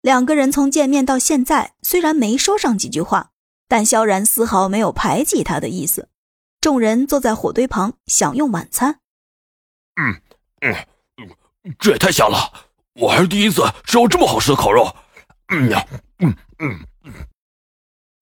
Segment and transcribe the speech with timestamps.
[0.00, 3.30] 两个人从见面到现在，虽然没说上几句话，
[3.66, 6.08] 但萧然丝毫没有排挤他的意思。
[6.60, 9.00] 众人坐在火堆旁享用晚餐。
[9.96, 10.20] 嗯
[10.60, 10.74] 嗯，
[11.78, 12.38] 这也太香了！
[12.94, 14.94] 我还是第一次吃到这么好吃的烤肉。
[15.48, 15.86] 嗯呀，
[16.18, 17.12] 嗯嗯嗯。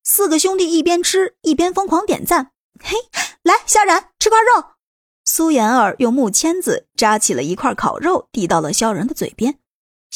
[0.03, 2.51] 四个兄弟一边吃一边疯狂点赞。
[2.79, 2.95] 嘿，
[3.43, 4.71] 来，萧然吃块肉。
[5.25, 9.59] 苏妍儿用木签子扎起了一块烤肉，递到了萧然的嘴边。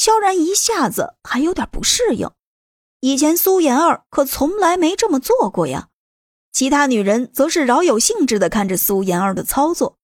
[0.02, 2.31] 萧然一下子还有点不适应，
[3.02, 5.89] 以前苏妍儿可从来没这么做过呀。
[6.52, 9.99] 其他女人则是饶有兴致地看着苏妍儿的操作。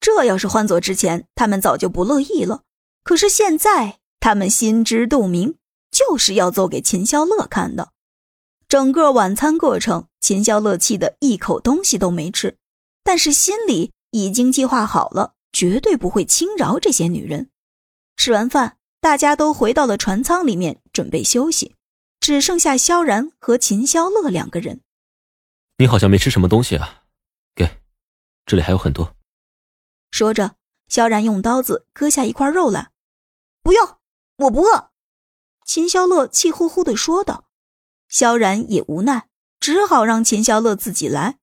[0.00, 2.62] 这要是换做之前，他们早就不乐意了。
[3.04, 5.54] 可是现在，他们心知肚明，
[5.92, 7.92] 就是要做给秦萧乐看的。
[8.66, 12.58] 整个晚餐过程，秦萧乐气得一口东西都没吃，
[13.04, 17.48] 但是心里已经计划好了，绝对不会轻饶这些女人。
[18.16, 21.74] 吃完饭，大家都回到了船舱里面准备休息，
[22.20, 24.82] 只剩下萧然和秦萧乐两个人。
[25.78, 27.04] 你好像没吃什么东西啊，
[27.54, 27.80] 给，
[28.44, 29.16] 这里还有很多。
[30.10, 30.56] 说着，
[30.88, 32.90] 萧然用刀子割下一块肉来。
[33.62, 33.96] 不用，
[34.36, 34.90] 我不饿。
[35.64, 37.46] 秦萧乐气呼呼的说道。
[38.08, 39.28] 萧然也无奈，
[39.60, 41.38] 只好让秦萧乐自己来，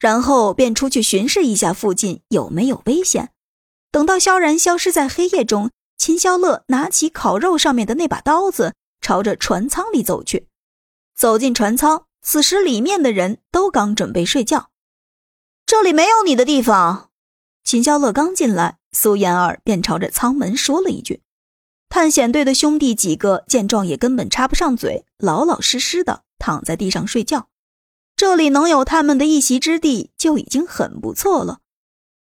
[0.00, 3.32] 然后便出去巡视一下附近有没有危险。
[3.92, 5.70] 等到萧然消失在黑夜中，
[6.00, 10.48] 秦萧乐拿起烤肉上面的那把刀子，朝着船舱里走去。
[11.14, 14.70] 走进船舱，此时里面的人都刚准备睡觉，
[15.66, 17.10] 这里没有你的地方。
[17.64, 21.20] 秦萧乐刚进来，苏妍儿便朝着舱门说了一句。
[21.90, 27.50] 探险队的兄弟几个见状也根本插不上嘴，老老实实的躺在地上睡觉。
[28.16, 31.58] 这里能有他们的一席之地就已经很不错了。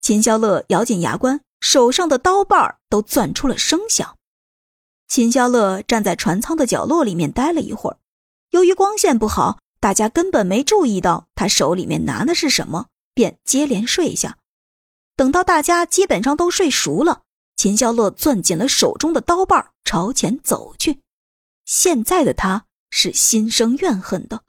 [0.03, 4.19] 秦萧乐咬紧牙关，手上的刀把都攥出了声响。
[5.07, 7.99] 秦萧乐站在船舱的角落里面待了一会儿，
[8.51, 14.39] 由于光线不好，大家根本没注意到他手里面拿的是什么，便接连睡下。
[15.15, 17.22] 等到大家基本上都睡熟了，
[17.56, 21.01] 秦萧乐攥紧了手中的刀把，朝前走去。
[21.65, 24.43] 现在的他是心生怨恨的，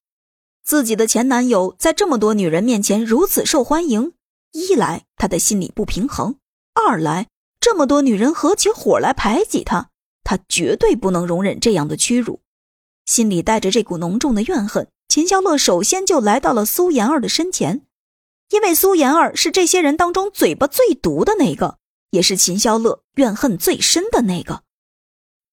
[0.64, 4.14] 自己的前男友在这么多女人面前如此受欢迎，
[4.54, 6.38] 一来他的心里不平衡，
[6.74, 7.28] 二来
[7.60, 9.90] 这么多女人合起伙来排挤他，
[10.24, 12.42] 他绝对不能容忍这样的屈辱。
[13.06, 17.86] 心里带着这股浓重的怨恨，秦萧乐首先就来到了苏妍儿的身前。
[18.50, 21.78] 因为苏妍儿是这些人当中嘴巴最毒的那个，
[22.12, 24.64] 也是秦萧乐怨恨最深的那个。